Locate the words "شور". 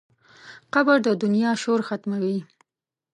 1.61-1.79